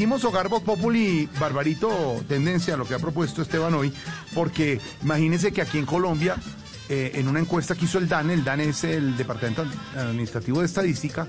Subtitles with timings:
[0.00, 3.92] hicimos Hogar Voz Populi, Barbarito, tendencia a lo que ha propuesto Esteban hoy,
[4.32, 6.36] porque imagínense que aquí en Colombia,
[6.88, 10.64] eh, en una encuesta que hizo el DANE, el DANE es el Departamento Administrativo de
[10.64, 11.28] Estadística,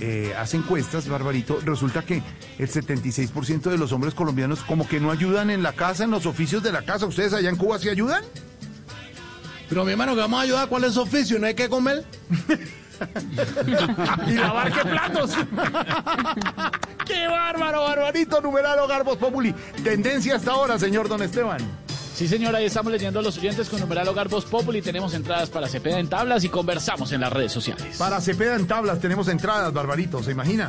[0.00, 2.22] eh, hace encuestas, Barbarito, resulta que
[2.58, 6.24] el 76% de los hombres colombianos como que no ayudan en la casa, en los
[6.24, 7.04] oficios de la casa.
[7.04, 8.24] ¿Ustedes allá en Cuba sí ayudan?
[9.68, 11.38] Pero mi hermano, que vamos a ayudar, ¿cuál es su oficio?
[11.38, 12.06] ¿No hay que comer?
[14.26, 15.30] y lavar qué platos.
[17.06, 18.40] ¡Qué bárbaro, barbarito!
[18.40, 19.54] Numeral Garbos Populi.
[19.82, 21.88] Tendencia hasta ahora, señor Don Esteban.
[22.18, 24.82] Sí, señora, ahí estamos leyendo a los oyentes con numeral Hogar Voz Populi.
[24.82, 27.96] Tenemos entradas para Cepeda en tablas y conversamos en las redes sociales.
[27.96, 30.68] Para Cepeda en tablas tenemos entradas, Barbarito, ¿se imagina?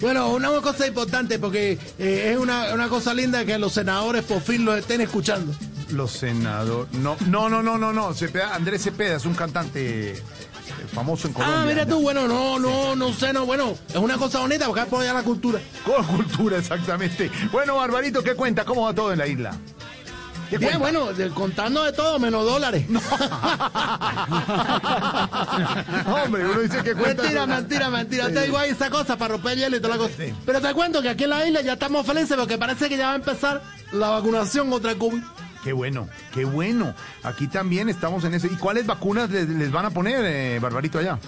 [0.00, 4.40] Bueno, una cosa importante porque eh, es una, una, cosa linda que los senadores por
[4.40, 5.52] fin lo estén escuchando.
[5.90, 6.92] Los senadores.
[6.92, 8.14] No, no, no, no, no, no.
[8.14, 10.14] Cepeda, Andrés Cepeda es un cantante
[10.94, 11.60] famoso en Colombia.
[11.60, 14.82] Ah, mira tú, bueno, no, no, no sé, no, bueno, es una cosa bonita porque
[14.82, 15.60] apoya la cultura.
[15.84, 17.30] Con cultura, exactamente.
[17.52, 18.64] Bueno, Barbarito, ¿qué cuenta?
[18.64, 19.58] ¿Cómo va todo en la isla?
[20.58, 22.86] Bien, bueno, contando de todo, menos dólares.
[26.06, 27.22] Hombre, uno dice que cuenta.
[27.22, 28.28] Mentira, mentira, mentira.
[28.28, 30.14] Te digo ahí esa cosa para romper el hielo y toda la cosa.
[30.46, 33.06] Pero te cuento que aquí en la isla ya estamos felices porque parece que ya
[33.06, 35.22] va a empezar la vacunación contra el COVID.
[35.64, 36.94] Qué bueno, qué bueno.
[37.22, 38.46] Aquí también estamos en eso.
[38.46, 41.18] ¿Y cuáles vacunas les, van a poner, eh, Barbarito, allá?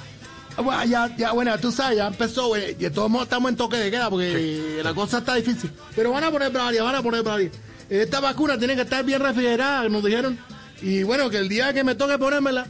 [0.62, 2.72] Bueno, ya, ya, bueno, tú sabes, ya empezó, güey.
[2.72, 5.72] Y de todos modos estamos en toque de queda porque la cosa está difícil.
[5.94, 7.52] Pero van a poner varias, van a poner varias.
[7.88, 10.38] Esta vacuna tiene que estar bien refrigerada, nos dijeron.
[10.82, 12.66] Y bueno, que el día que me toque ponérmela,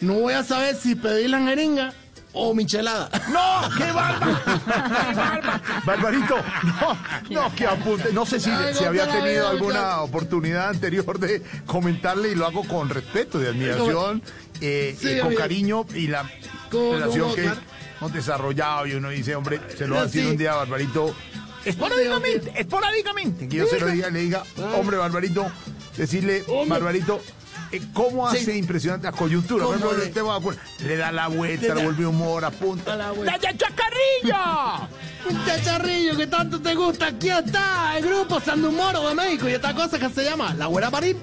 [0.00, 1.94] no voy a saber si pedir la jeringa
[2.32, 3.10] o michelada.
[3.30, 3.68] ¡No!
[3.76, 4.40] ¡Qué bárbaro!
[5.84, 6.98] Barbarito, no,
[7.30, 8.12] no, que apunte.
[8.12, 12.88] No sé si, si había tenido alguna oportunidad anterior de comentarle y lo hago con
[12.88, 14.22] respeto, de admiración,
[14.60, 16.30] eh, y con cariño y la
[16.70, 17.50] relación que
[17.98, 18.86] hemos desarrollado.
[18.86, 21.14] Y uno dice, hombre, se lo va a decir un día, Barbarito
[21.64, 23.48] Esporádicamente, esporádicamente.
[23.48, 24.42] Que yo se lo diga, le diga,
[24.76, 25.50] hombre, Barbarito,
[25.96, 27.32] decirle, Barbarito, eh,
[27.92, 29.64] ¿Cómo hace impresionante la coyuntura?
[30.84, 32.96] le da la vuelta, le vuelve humor, apunta.
[32.96, 34.88] ¡La chacharrillo!
[35.28, 37.08] ¡Un chacharrillo que tanto te gusta!
[37.08, 40.90] Aquí está el grupo Sandumoro de México y esta cosa que se llama La Güera
[40.90, 41.16] Marín.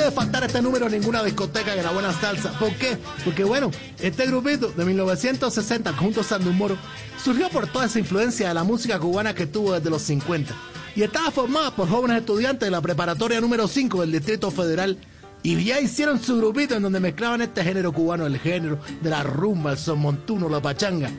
[0.00, 2.58] Puede faltar este número en ninguna discoteca de la buena salsa.
[2.58, 2.96] ¿Por qué?
[3.22, 6.78] Porque bueno, este grupito de 1960 junto a Sandu Moro
[7.22, 10.54] surgió por toda esa influencia de la música cubana que tuvo desde los 50
[10.96, 14.96] y estaba formada por jóvenes estudiantes de la preparatoria número 5 del Distrito Federal
[15.42, 19.22] y ya hicieron su grupito en donde mezclaban este género cubano, el género de la
[19.22, 21.10] rumba, el son montuno, la pachanga.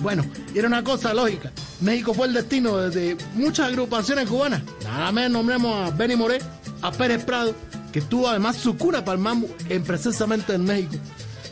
[0.00, 0.24] Bueno,
[0.54, 1.50] era una cosa lógica.
[1.80, 4.62] México fue el destino de muchas agrupaciones cubanas.
[4.84, 6.38] Nada menos nombremos a Benny Moré,
[6.82, 7.52] a Pérez Prado,
[7.92, 8.76] que tuvo además su
[9.06, 10.96] el mambo en, precisamente en México.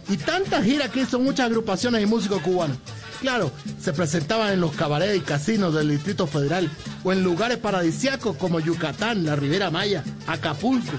[0.09, 2.77] Y tantas giras que hizo muchas agrupaciones y músicos cubanos.
[3.21, 6.71] Claro, se presentaban en los cabarets y casinos del Distrito Federal
[7.03, 10.93] o en lugares paradisíacos como Yucatán, la Ribera Maya, Acapulco.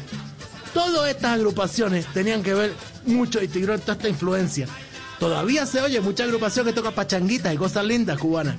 [0.74, 2.74] Todas estas agrupaciones tenían que ver
[3.06, 4.68] mucho y tuvieron toda esta influencia.
[5.20, 8.56] Todavía se oye mucha agrupación que toca pachanguitas y cosas lindas cubanas.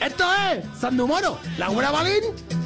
[0.00, 2.59] Esto es Sandumoro, la buena balín.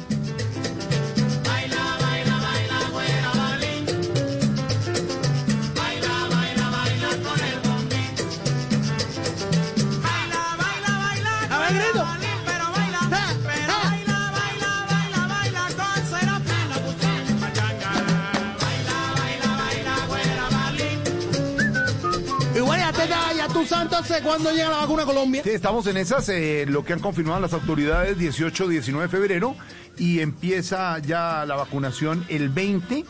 [23.71, 25.41] Entonces cuándo llega la vacuna Colombia?
[25.43, 29.55] Sí, estamos en esas, eh, lo que han confirmado las autoridades, 18, 19 de febrero,
[29.97, 33.05] y empieza ya la vacunación el 20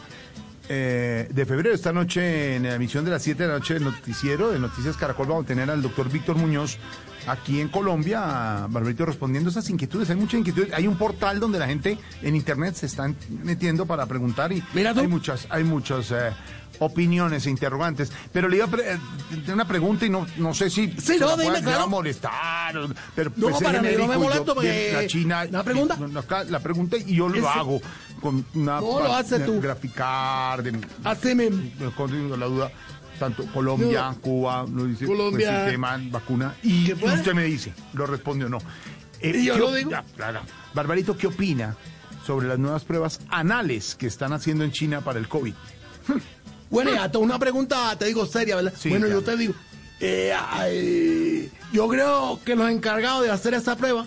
[0.69, 1.75] eh, de febrero.
[1.75, 4.97] Esta noche, en la emisión de las 7 de la noche del noticiero de Noticias
[4.97, 6.77] Caracol, vamos a tener al doctor Víctor Muñoz
[7.27, 10.09] aquí en Colombia, Barbarito, respondiendo esas inquietudes.
[10.09, 10.73] Hay muchas inquietudes.
[10.73, 13.11] Hay un portal donde la gente en internet se está
[13.43, 16.31] metiendo para preguntar y hay muchas, hay muchas eh,
[16.79, 18.11] opiniones e interrogantes.
[18.31, 18.99] Pero le iba a eh,
[19.51, 22.75] una pregunta y no, no sé si sí, no, dime, va a molestar.
[23.15, 25.45] Pero no, pues, para mí no me molesto porque la China.
[25.45, 25.97] ¿La pregunta?
[26.49, 27.81] La, pregunta y yo lo hago
[28.21, 28.79] con una.
[28.79, 29.59] No lo hace tú.
[29.61, 30.63] Graficar.
[30.63, 31.91] De, mismo.
[31.95, 32.71] Con la duda
[33.19, 38.45] tanto Colombia, Cuba, lo dice, pues, Colombia, tema, vacuna, y usted me dice, lo responde
[38.45, 38.59] o no.
[39.21, 39.91] Eh, yo lo digo.
[40.73, 41.75] Barbarito, ¿qué opina
[42.25, 45.53] sobre las nuevas pruebas anales que están haciendo en China para el COVID?
[46.67, 48.73] Bueno, hasta una pregunta, te digo seria, ¿verdad?
[48.89, 49.53] bueno, yo te digo,
[49.99, 54.05] eh, ay, yo creo que los encargados de hacer esa prueba,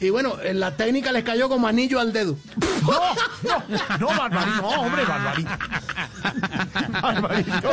[0.00, 2.36] y bueno, en la técnica les cayó como anillo al dedo.
[2.82, 2.92] No,
[3.42, 5.50] no, no, Barbarito, no, hombre, Barbarito.
[7.02, 7.70] Barbarito.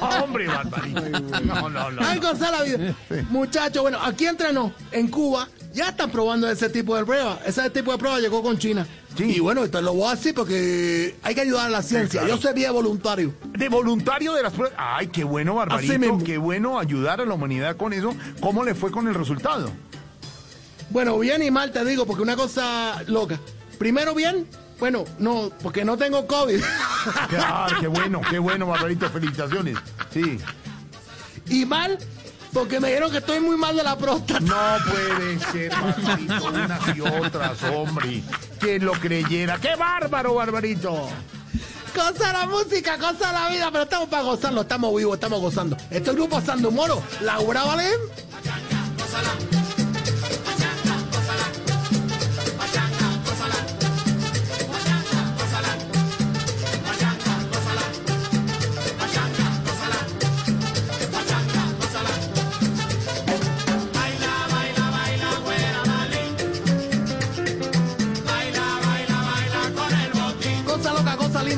[0.00, 1.40] No, hombre, Barbarito.
[1.40, 2.02] No, no, no.
[2.04, 2.94] Ay, cosa la vida.
[3.30, 7.38] Muchachos, bueno, aquí entrenó, en Cuba, ya están probando ese tipo de prueba.
[7.44, 8.86] Ese tipo de prueba llegó con China.
[9.16, 9.36] Sí.
[9.36, 12.20] Y bueno, te lo voy a decir porque hay que ayudar a la ciencia.
[12.20, 12.36] claro.
[12.36, 13.32] Yo sería voluntario.
[13.50, 14.76] De voluntario de las pruebas.
[14.78, 16.18] Ay, qué bueno, Barbarito.
[16.24, 18.14] Qué bueno ayudar a la humanidad con eso.
[18.40, 19.70] ¿Cómo le fue con el resultado?
[20.94, 23.36] Bueno, bien y mal te digo, porque una cosa loca.
[23.80, 24.46] Primero bien,
[24.78, 26.62] bueno, no, porque no tengo COVID.
[27.28, 29.10] Claro, qué bueno, qué bueno, Barbarito.
[29.10, 29.76] Felicitaciones.
[30.12, 30.38] Sí.
[31.48, 31.98] y mal,
[32.52, 34.38] porque me dijeron que estoy muy mal de la próstata.
[34.38, 38.22] No puede ser, Barbarito, unas y otras, hombre.
[38.60, 39.58] ¿Quién lo creyera?
[39.58, 41.08] ¡Qué bárbaro, Barbarito!
[41.92, 45.76] Cosa la música, cosa la vida, pero estamos para gozarlo, estamos vivos, estamos gozando.
[45.90, 47.98] Este grupo Sando Moro, Laura Valen.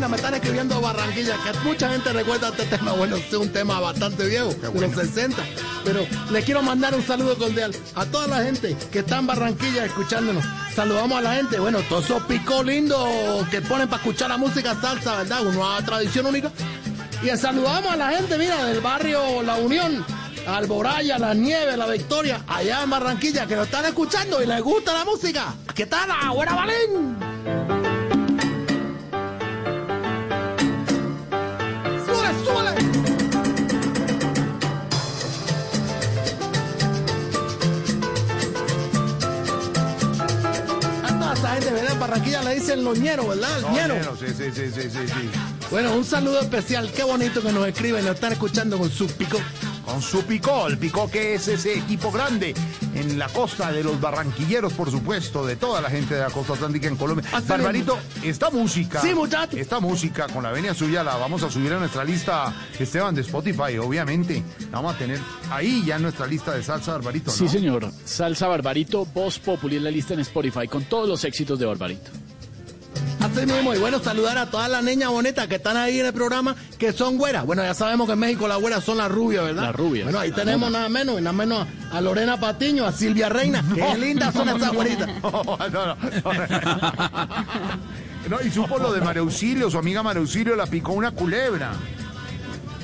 [0.07, 2.93] Linda, me están escribiendo Barranquilla, que mucha gente recuerda este tema.
[2.93, 5.43] Bueno, es un tema bastante viejo, de los 60.
[5.85, 9.85] Pero le quiero mandar un saludo cordial a toda la gente que está en Barranquilla
[9.85, 10.45] escuchándonos.
[10.75, 13.09] Saludamos a la gente, bueno, todos esos picos lindos
[13.51, 15.47] que ponen para escuchar la música salsa, ¿verdad?
[15.47, 16.51] Una tradición única.
[17.23, 20.05] Y saludamos a la gente, mira, del barrio La Unión.
[20.47, 24.93] Alboraya, La Nieve, La Victoria, allá en Barranquilla, que nos están escuchando y les gusta
[24.93, 25.55] la música.
[25.75, 26.09] ¿Qué tal?
[26.33, 27.76] ¡Buena Valén!
[42.17, 43.57] Barranquilla le dicen loñero, ¿verdad?
[43.59, 43.95] El No, ñero.
[43.95, 45.31] ñero, sí, sí, sí, sí, sí.
[45.71, 46.91] Bueno, un saludo especial.
[46.91, 49.39] Qué bonito que nos escriben nos están escuchando con su pico.
[49.87, 52.55] Con su picó, el picó que es ese equipo grande
[52.95, 56.55] en la costa de los barranquilleros, por supuesto, de toda la gente de la costa
[56.55, 57.25] atlántica en Colombia.
[57.47, 59.57] Barbarito, esta música, Sí, muchacho.
[59.57, 63.21] esta música con la venia suya la vamos a subir a nuestra lista, Esteban, de
[63.21, 64.43] Spotify, obviamente.
[64.73, 67.37] La vamos a tener ahí ya en nuestra lista de salsa, Barbarito, ¿no?
[67.37, 67.89] Sí, señor.
[68.05, 72.11] Salsa Barbarito, Voz Populi en la lista en Spotify con todos los éxitos de Barbarito.
[73.37, 76.13] Así mismo, y bueno, saludar a todas las niñas bonitas que están ahí en el
[76.13, 77.45] programa, que son güeras.
[77.45, 79.63] Bueno, ya sabemos que en México las güeras son las rubias, ¿verdad?
[79.65, 80.05] Las rubias.
[80.05, 83.63] Bueno, ahí tenemos nada menos, y nada menos a Lorena Patiño, a Silvia Reina.
[83.75, 85.09] Qué lindas son esas güeritas.
[85.23, 85.97] No, no, no.
[88.29, 91.73] No, y supo lo de Mareusilio, su amiga Mareusilio la picó una culebra.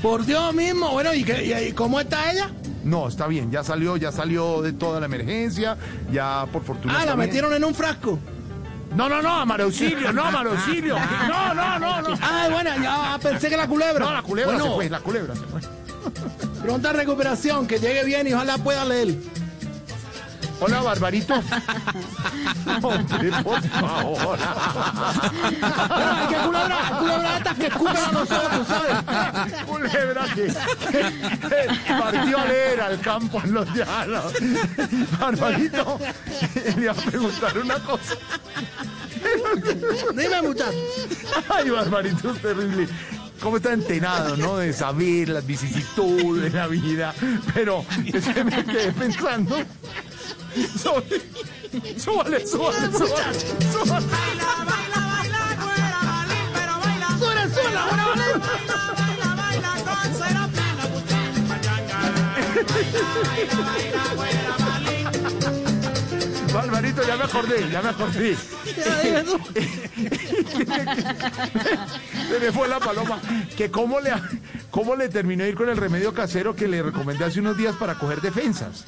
[0.00, 2.50] Por Dios mismo, bueno, ¿y, qué- y- cómo está ella?
[2.84, 5.76] No, está bien, ya salió, ya salió de toda la emergencia,
[6.12, 6.94] ya por fortuna.
[6.96, 7.26] Ah, la bien.
[7.26, 8.18] metieron en un frasco.
[8.96, 10.96] No, no, no, a Mareusilio, no, a Mareusilio.
[11.28, 12.18] No, no, no, no.
[12.20, 14.04] Ah, bueno, ya pensé que la culebra.
[14.04, 15.60] No, la culebra Bueno, se fue, la culebra se fue.
[16.62, 19.14] Pronta recuperación, que llegue bien y ojalá pueda leer.
[20.64, 21.34] Hola, Barbarito.
[22.82, 24.38] Hombre, por favor.
[26.28, 29.64] Qué culebra, culebra estas que escupen a nosotros, ¿sabes?
[29.66, 34.32] Culebra que, que partió a leer al campo en los llanos.
[35.18, 35.98] Barbarito,
[36.76, 38.14] le iba a preguntar una cosa.
[40.14, 40.78] Dime, muchacho.
[41.48, 42.88] Ay, Barbarito, es terrible.
[43.42, 44.58] ¿Cómo está entenado, no?
[44.58, 47.14] De saber las vicisitudes de la vida.
[47.54, 49.56] Pero es que me quedé pensando.
[50.80, 51.20] Sobre...
[51.98, 53.40] Súbale, súbale, súbale.
[53.72, 54.06] súbale.
[57.18, 58.52] Suena, suena, buena, buena.
[66.52, 68.36] Barbarito, ya me acordé, ya me acordé.
[72.30, 73.20] Se me fue la paloma.
[73.56, 74.12] Que cómo le,
[74.70, 77.74] cómo le terminó de ir con el remedio casero que le recomendé hace unos días
[77.76, 78.84] para coger defensas.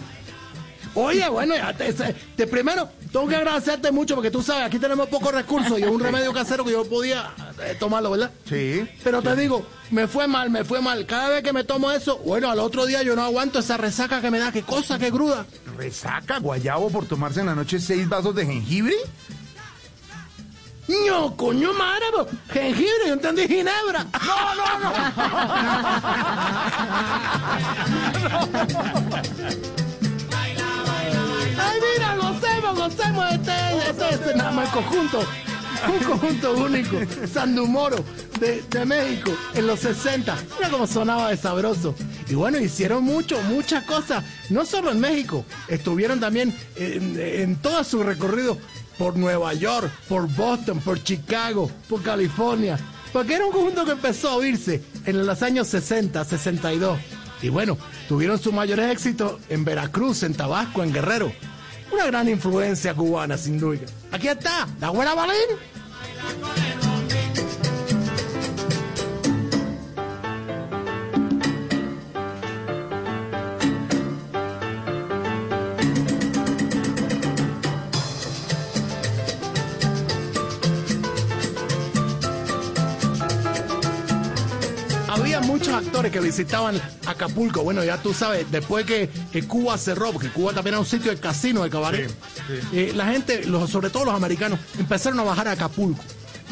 [0.96, 5.08] Oye, bueno, ya te, te- primero tengo que agradecerte mucho porque tú sabes, aquí tenemos
[5.08, 7.32] pocos recursos y es un remedio casero que yo podía
[7.64, 8.30] eh, tomarlo, ¿verdad?
[8.48, 8.88] Sí.
[9.02, 11.04] Pero te digo, me fue mal, me fue mal.
[11.04, 14.20] Cada vez que me tomo eso, bueno, al otro día yo no aguanto esa resaca
[14.20, 14.52] que me da.
[14.52, 15.44] Qué cosa, qué gruda.
[15.76, 18.94] ¿Resaca guayabo por tomarse en la noche seis vasos de jengibre?
[20.86, 22.26] No, coño po.
[22.52, 24.04] jengibre, yo entendí ginebra.
[24.26, 24.92] No, no, no.
[31.58, 33.52] Ay, mira, gocemos, gocemos este,
[33.88, 35.20] este, este, más el conjunto.
[35.88, 36.96] Un conjunto único,
[37.32, 37.96] Sandumoro,
[38.40, 40.36] de, de México, en los 60.
[40.56, 41.94] Mira cómo sonaba de sabroso.
[42.28, 47.84] Y bueno, hicieron mucho, muchas cosas, no solo en México, estuvieron también en, en todo
[47.84, 48.58] su recorrido
[48.98, 52.78] por Nueva York, por Boston, por Chicago, por California.
[53.12, 56.98] Porque era un conjunto que empezó a oírse en los años 60, 62.
[57.42, 57.76] Y bueno,
[58.08, 61.32] tuvieron sus mayores éxitos en Veracruz, en Tabasco, en Guerrero.
[61.92, 63.80] Una gran influencia cubana, sin duda.
[64.10, 65.34] Aquí está, la buena Balín.
[85.14, 87.62] Había muchos actores que visitaban Acapulco.
[87.62, 91.10] Bueno, ya tú sabes, después que, que Cuba cerró, porque Cuba también era un sitio
[91.10, 92.10] de casino, de cabaret,
[92.72, 96.02] eh, la gente, los, sobre todo los americanos, empezaron a bajar a Acapulco.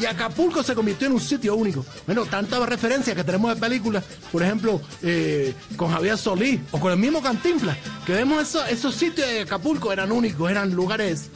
[0.03, 1.85] Y Acapulco se convirtió en un sitio único.
[2.05, 6.91] Bueno, tantas referencias que tenemos de películas, por ejemplo, eh, con Javier Solís o con
[6.91, 11.29] el mismo Cantinflas, que vemos esos, esos sitios de Acapulco eran únicos, eran lugares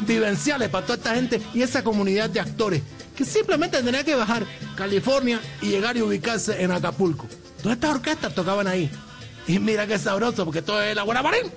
[0.00, 2.82] vivenciales para toda esta gente y esa comunidad de actores
[3.16, 4.44] que simplemente tenía que bajar
[4.76, 7.26] California y llegar y ubicarse en Acapulco.
[7.62, 8.90] Todas estas orquestas tocaban ahí.
[9.46, 11.50] Y mira qué sabroso, porque todo es la buena marín.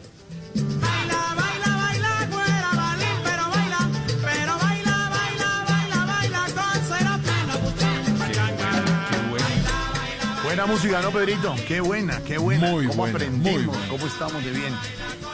[10.64, 11.54] Buena música, ¿no, Pedrito?
[11.68, 12.72] Qué buena, qué buena.
[12.72, 13.52] Muy ¿Cómo buena, aprendimos?
[13.54, 13.88] muy buena.
[13.90, 14.74] ¿Cómo estamos de bien?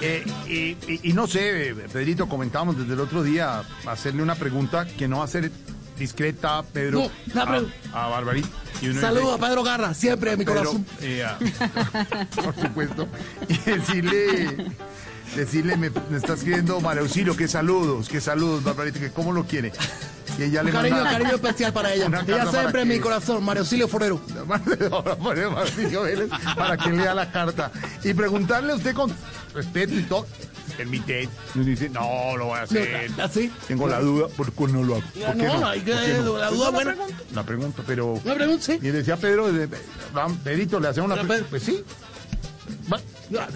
[0.02, 4.88] Eh, y, y- y no sé, Pedrito, comentábamos desde el otro día hacerle una pregunta
[4.88, 5.52] que no va a ser
[6.00, 7.44] discreta, Pedro, No, la
[7.94, 8.20] a, a
[8.82, 10.86] uno Saludos a Pedro Garra, siempre en mi Pedro, corazón.
[11.02, 11.38] eh, a-
[12.44, 13.08] por supuesto.
[13.48, 14.66] Y decirle,
[15.36, 19.44] decirle, me, me está escribiendo María Auxilio, qué saludos, qué saludos, Barbarito, que cómo lo
[19.46, 19.74] quiere.
[20.40, 22.06] Y ella le Cariño, manda- cariño especial para ella.
[22.08, 24.22] Una Ella siempre en mi corazón, Mario Auxilio Forero.
[25.76, 27.72] Silvio Vélez para que lea la carta
[28.04, 29.14] y preguntarle a usted con
[29.54, 30.26] respeto y todo.
[30.78, 31.28] Permite.
[31.56, 33.12] Y dice, no, lo voy a hacer.
[33.22, 33.52] ¿así?
[33.68, 35.04] Tengo la duda, ¿por qué no lo hago?
[35.04, 36.38] ¿Por qué No, hay que- ¿Por qué no?
[36.38, 36.96] la Pues duda buena.
[37.36, 38.14] La pregunta, pero.
[38.24, 38.80] Una pregunta, sí.
[38.82, 39.48] Y decía Pedro,
[40.44, 41.36] Pedrito, le hacemos una pregunta.
[41.36, 41.84] Pedro- Pues sí.
[42.92, 43.00] Va,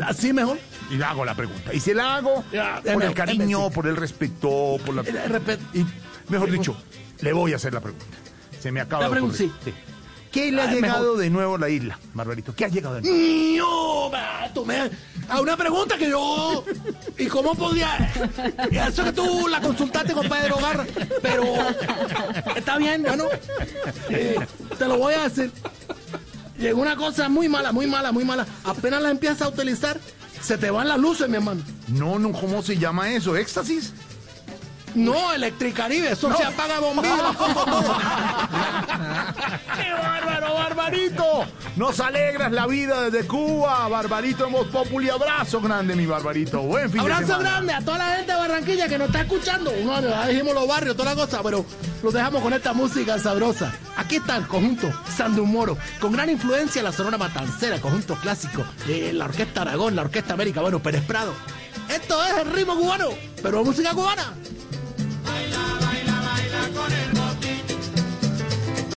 [0.08, 0.58] Así mejor.
[0.92, 1.74] Y le hago la pregunta.
[1.74, 5.02] Y se la hago Ya, por el cariño, por el respeto, por la.
[5.02, 5.64] El respeto.
[5.74, 5.86] Y,
[6.30, 6.76] mejor dicho,
[7.22, 8.06] le voy a hacer la pregunta.
[8.62, 9.52] Se me acaba La de pregunta, sí.
[10.32, 11.18] ¿Qué le ha Ah, llegado mejor.
[11.20, 12.56] de nuevo a la isla, Barbarito?
[12.56, 14.12] ¿Qué ha llegado de nuevo?
[14.56, 14.90] No, me-
[15.30, 16.64] a una pregunta que yo.
[17.20, 18.12] ¿Y cómo podía.?
[18.72, 20.86] Eso que tú la consultaste con Pedro Garra,
[21.22, 21.44] pero.
[22.56, 23.26] Está bien, bueno.
[24.10, 24.38] eh,
[24.78, 25.52] te lo voy a decir.
[26.58, 28.46] Llegó una cosa muy mala, muy mala, muy mala.
[28.64, 30.00] Apenas la empiezas a utilizar,
[30.42, 31.62] se te van las luces, mi hermano.
[31.90, 33.36] No, no, ¿cómo se llama eso?
[33.36, 33.94] ¿Éxtasis?
[34.96, 37.34] No, Electricaribe, eso se apaga bombilla.
[39.76, 41.46] ¡Qué bárbaro, Barbarito!
[41.76, 45.10] Nos alegras la vida desde Cuba, Barbarito en Voz Populi.
[45.10, 46.62] Abrazo grande, mi Barbarito.
[46.62, 47.50] Buen fin de Abrazo semana.
[47.50, 49.72] grande a toda la gente de Barranquilla que nos está escuchando.
[49.84, 51.66] No, ya dijimos los barrios, toda la cosa, pero
[52.04, 53.74] los dejamos con esta música sabrosa.
[53.98, 59.12] Aquí está el conjunto Sandumoro, con gran influencia en la Sonora Matancera, conjunto clásico, de
[59.14, 61.34] la Orquesta Aragón, la Orquesta América, bueno, Pérez Prado.
[61.90, 63.10] Esto es el ritmo cubano,
[63.42, 64.34] pero música cubana.